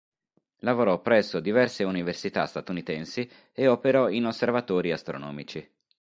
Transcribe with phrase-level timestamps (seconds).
[0.61, 5.69] Lavorò presso diverse università statunitensi e operò in osservatori astronomici.